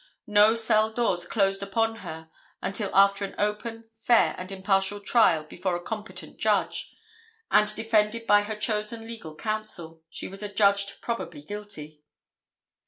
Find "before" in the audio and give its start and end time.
5.43-5.75